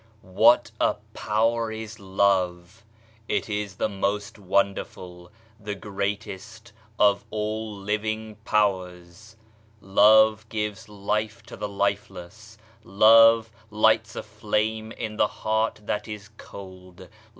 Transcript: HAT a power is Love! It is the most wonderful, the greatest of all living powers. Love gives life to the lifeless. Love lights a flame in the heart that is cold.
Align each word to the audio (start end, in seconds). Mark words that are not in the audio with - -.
HAT 0.25 0.71
a 0.81 0.95
power 1.13 1.71
is 1.71 1.99
Love! 1.99 2.83
It 3.27 3.47
is 3.47 3.75
the 3.75 3.87
most 3.87 4.39
wonderful, 4.39 5.31
the 5.59 5.75
greatest 5.75 6.73
of 6.97 7.23
all 7.29 7.77
living 7.77 8.37
powers. 8.43 9.35
Love 9.79 10.49
gives 10.49 10.89
life 10.89 11.43
to 11.43 11.55
the 11.55 11.69
lifeless. 11.69 12.57
Love 12.83 13.51
lights 13.69 14.15
a 14.15 14.23
flame 14.23 14.91
in 14.91 15.17
the 15.17 15.27
heart 15.27 15.81
that 15.83 16.07
is 16.07 16.29
cold. 16.35 17.07